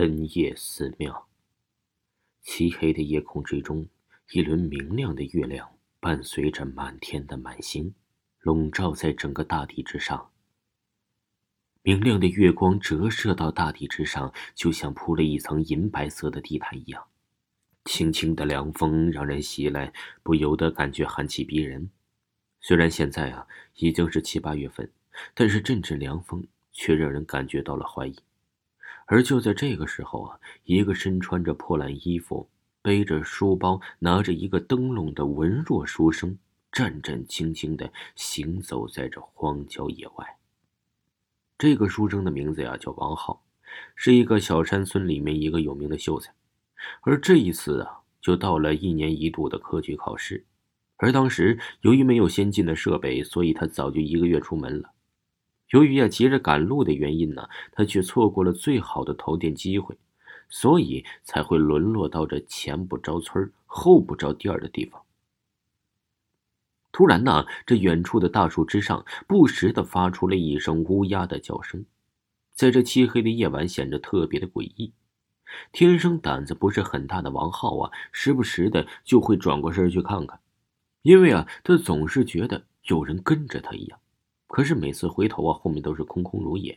[0.00, 1.26] 深夜寺庙，
[2.40, 3.88] 漆黑的夜空之中，
[4.30, 7.92] 一轮明亮的月亮伴随着满天的满星，
[8.38, 10.30] 笼罩在整个大地之上。
[11.82, 17.04] 明亮的月光折射到大地之上，就像铺了一层银白色的地毯一样。
[17.84, 19.92] 轻轻的凉风让人袭来，
[20.22, 21.90] 不由得感觉寒气逼人。
[22.60, 24.88] 虽然现在啊已经是七八月份，
[25.34, 28.16] 但是阵阵凉风却让人感觉到了怀疑。
[29.10, 32.46] 而就在这个时候啊，一个身穿着破烂衣服、
[32.82, 36.38] 背着书包、拿着一个灯笼的文弱书生，
[36.70, 40.36] 战战兢兢的行走在这荒郊野外。
[41.56, 43.42] 这个书生的名字呀叫王浩，
[43.96, 46.32] 是一个小山村里面一个有名的秀才。
[47.00, 50.44] 而这一次啊，就到了一年一度的科举考试，
[50.98, 54.90] 而当时由于没有先进的设备，所以他早就一个月出门了。
[55.70, 59.98] 由于呀急着赶路的原因呢，他却错过了最好的投店机会，
[60.48, 65.02] 所以才会沦落到这前不着村后不着店的地方。
[66.90, 71.84] 突然呢，这远处的大树之上不时的发出了一声乌鸦的叫声，
[72.54, 74.92] 在这漆黑的夜晚显得特别的诡异。
[75.70, 80.40] 天生胆子不是很大的王浩啊，时不时的就会转过身去看看，
[81.02, 84.00] 因为啊，他总是觉得有人跟着他一样。
[84.48, 86.76] 可是每次回头啊，后面都是空空如也。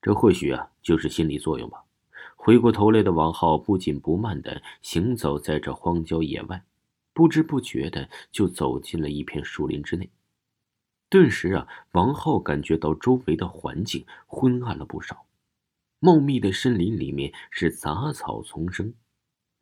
[0.00, 1.84] 这或许啊，就是心理作用吧。
[2.36, 6.62] 回过头来的王浩不紧不慢的行走在这荒郊野外，
[7.12, 10.10] 不知不觉的就走进了一片树林之内。
[11.08, 15.26] 顿时啊，王浩感觉到周围的环境昏暗了不少。
[16.00, 18.92] 茂密的森林里面是杂草丛生，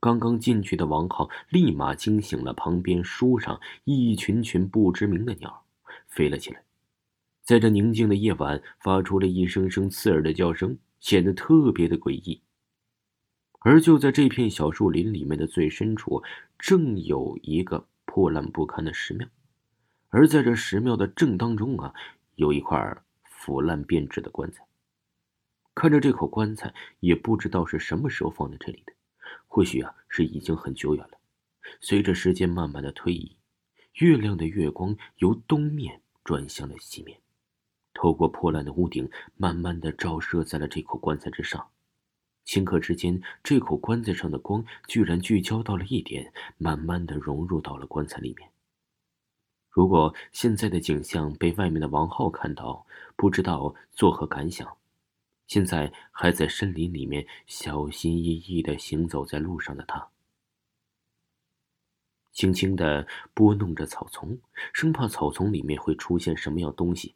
[0.00, 5.64] 刚刚进去的王浩立马惊醒了旁边树上一群群不知名的鸟，
[6.08, 6.64] 飞了起来。
[7.52, 12.40] 在这宁静的夜晚，发出了一声声刺耳的叫声，显得特别的诡异。
[13.58, 16.22] 而就在这片小树林里面的最深处，
[16.58, 19.28] 正有一个破烂不堪的石庙，
[20.08, 21.92] 而在这石庙的正当中啊，
[22.36, 24.66] 有一块腐烂变质的棺材。
[25.74, 28.94] 看着这口棺材，也不知道是什么时候放在这里的，
[29.46, 31.18] 或许啊是已经很久远了。
[31.82, 33.36] 随着时间慢慢的推移，
[33.96, 37.20] 月亮的月光由东面转向了西面。
[37.94, 41.68] 透过破烂的屋顶，慢慢的照射在了这口棺材之上。
[42.44, 48.50] 顷刻之间，这口棺材上的光居然聚焦到了一点，慢慢的融入到了棺材里面。
[49.70, 52.84] 如果现在的景象被外面的王浩看到，
[53.16, 54.76] 不知道作何感想。
[55.46, 60.08] 现在还在森林里面小心翼翼的行走在路上的他，
[62.32, 64.38] 轻轻的拨弄着草丛，
[64.72, 67.14] 生怕草丛里面会出现什么样东西。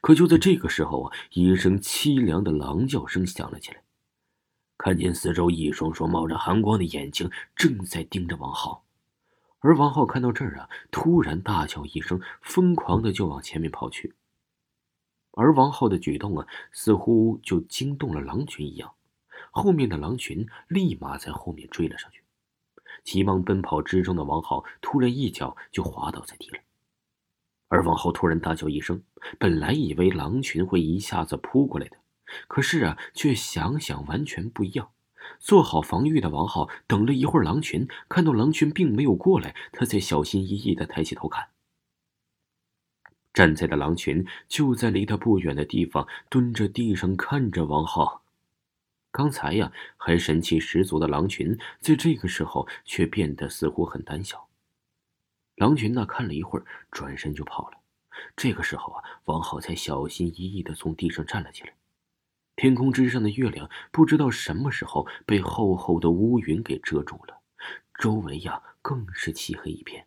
[0.00, 3.82] 可就在这个时候啊，一声凄凉的狼叫声响了起来。
[4.78, 8.84] 看见四周一双双冒着寒光的眼睛正在盯着王浩，
[9.60, 14.14] 而王浩看到这儿啊，突然大叫一声，疯狂的就往前面跑去。
[15.32, 18.94] 而王浩的举动啊，似乎就惊动了狼群一样，
[19.50, 22.22] 后面的狼群立马在后面追了上去。
[23.02, 26.58] 急忙奔跑之中的王浩突然一脚就滑倒在地了。
[27.76, 29.02] 而王浩突然大叫一声，
[29.38, 31.98] 本来以为狼群会一下子扑过来的，
[32.48, 34.92] 可是啊，却想想完全不一样。
[35.38, 41.48] 做好防御的王浩等了一会儿，狼群看到狼群并没有过来，他才小心翼翼的抬起头看。
[43.34, 48.22] 站在的狼群就在离他不远的地方，蹲着地上看着王浩。
[49.12, 54.45] 刚才呀，还神气十足的狼群，在这个时候却变得似乎很胆小。
[55.56, 57.78] 狼群呢，看了一会儿，转身就跑了。
[58.36, 61.74] 这个时候啊，王浩才小心翼翼的从地上站了起来。
[62.56, 67.40] 天空之上的月亮，不知道什么时候被厚厚的乌云给遮住了，
[67.98, 70.06] 周围呀更是漆黑一片。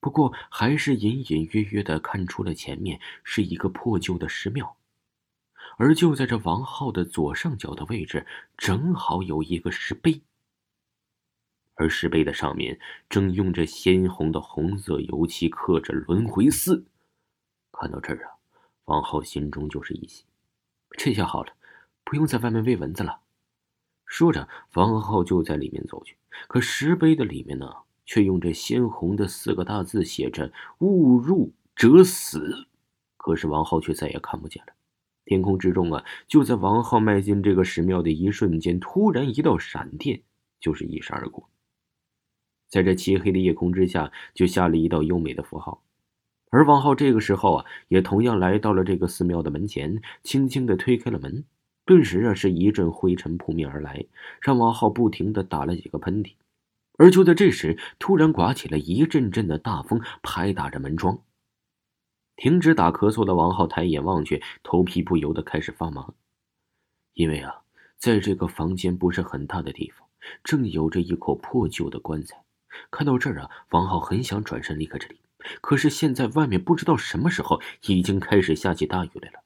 [0.00, 4.76] 不过，还是隐隐约约的看出了前面是一个破旧的石庙，
[5.76, 10.22] 而就在这王浩的左上角的位置，正好有一个石碑。
[11.80, 12.78] 而石碑的上面
[13.08, 16.84] 正用着鲜红的红色油漆刻着“轮回寺”。
[17.72, 18.36] 看到这儿啊，
[18.84, 20.26] 王浩心中就是一喜，
[20.98, 21.54] 这下好了，
[22.04, 23.20] 不用在外面喂蚊子了。
[24.04, 26.18] 说着，王浩就在里面走去。
[26.48, 27.74] 可石碑的里面呢，
[28.04, 32.68] 却用着鲜红的四个大字写着“误入者死”。
[33.16, 34.74] 可是王浩却再也看不见了。
[35.24, 40.20] 天空之中啊，就在王浩迈进这个石庙的一瞬间，突然一道闪电
[40.60, 41.48] 就是一闪而过。
[42.70, 45.82] 在这漆黑的夜空之下，就下了一道优美的符号。
[46.50, 51.44] 而王浩这个时候啊，也同样来到了这个寺庙的门前，轻轻的推开了门，
[51.84, 54.04] 顿时啊是一阵灰尘扑面而来，
[54.40, 56.34] 让王浩不停的打了几个喷嚏。
[56.98, 61.22] 而就在这时，突然刮起了一阵阵的大风，拍打着门窗。
[62.36, 66.12] 停止打咳嗽的王浩抬眼望去，头皮不由得开始发麻，
[67.14, 67.62] 因为啊，
[67.96, 70.08] 在这个房间不是很大的地方，
[70.42, 72.42] 正有着一口破旧的棺材。
[72.90, 75.20] 看到这儿啊，王浩很想转身离开这里，
[75.60, 79.40] 可是现在外面不知道什么时候已经开始下起大雨来了。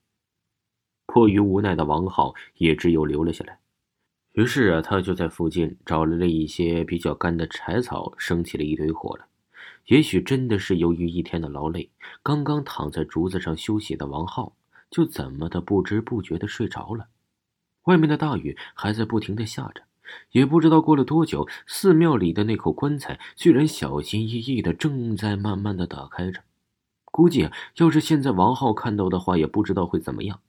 [1.06, 3.58] 迫于无奈的王浩也只有留了下来。
[4.32, 9.24] 于是啊，他就在附近找来了一些比较干的柴草，生起了一堆火来。
[9.86, 11.90] 也许真的是由于一天的劳累，
[12.22, 14.56] 刚刚躺在竹子上休息的王浩，
[14.90, 17.08] 就怎么的不知不觉的睡着了。
[17.84, 19.82] 外面的大雨还在不停的下着，
[20.32, 26.42] 也不知道过了多久，寺庙里的那口棺材居然小心翼翼的正在慢慢的打开着。
[27.04, 30.40] 估计啊，要是现在王浩看到的话，也不知道会怎么样。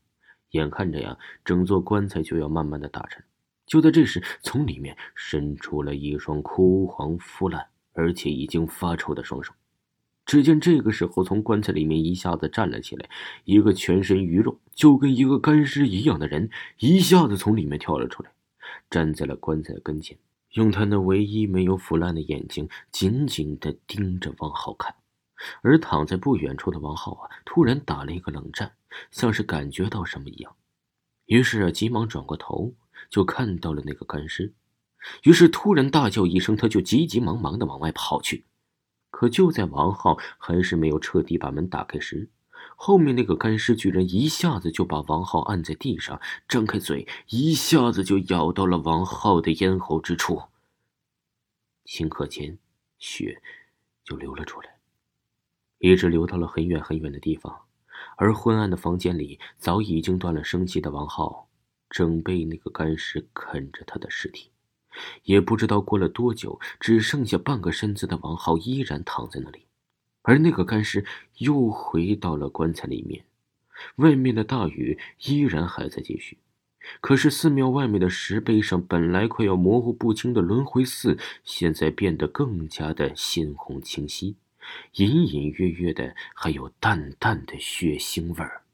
[0.52, 3.24] 眼看着呀，整座棺材就要慢慢的打沉，
[3.66, 9.54] 就在这时，从里面伸出了一双枯黄腐烂而且已经发臭的双手。
[10.26, 13.08] 只见这个时候，从棺材里面一下子站了起来，
[13.44, 16.50] 一个全身鱼肉就跟一个干尸一样的人，
[16.80, 18.32] 一下子从里面跳了出来，
[18.90, 20.18] 站在了棺材跟前，
[20.52, 24.96] 用他那唯一没有腐烂的眼睛紧紧的盯着王浩看。
[25.62, 28.72] 而躺在不远处的王浩啊，突然打了一个冷战，
[29.12, 30.56] 像是感觉到什么一样，
[31.26, 32.74] 于是啊，急忙转过头，
[33.10, 34.54] 就看到了那个干尸，
[35.24, 38.46] 于是突然大叫一声，他就急急忙忙的往外跑去。
[39.12, 42.30] 可就在王浩还是没有彻底把门打开时，
[42.76, 50.44] 后面那个干尸居然一下子就把王浩按在地上，张开嘴，一下子就咬到了王浩的咽喉之处。
[51.86, 52.58] 顷刻间，
[52.98, 53.42] 血
[54.04, 54.76] 就流了出来。
[55.80, 57.62] 一直流到了很远很远的地方，
[58.18, 61.50] 而昏暗的房间里，早已经断了生气的王浩，
[61.90, 64.52] 正被那个干尸啃着他的尸体。
[65.24, 69.68] 也不知道过了多久，只剩下半个身子的王浩依然躺在那里，
[70.26, 71.06] 而那个干尸
[71.38, 73.24] 又回到了棺材里面。
[73.98, 76.38] 外面的大雨依然还在继续，
[77.00, 84.36] 可是寺庙外面的石碑上本来快要模糊不清的轮回寺，现在变得更加的鲜红清晰。
[84.96, 88.65] 隐隐约约的，还有淡淡的血腥味儿。